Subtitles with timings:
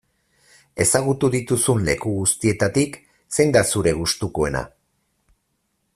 [0.85, 2.99] Ezagutu dituzun leku guztietatik
[3.39, 4.65] zein da zure gustukoena?